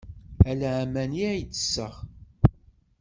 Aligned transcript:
Ala 0.49 0.69
aman 0.83 1.11
ay 1.29 1.41
ttesseɣ. 1.45 1.93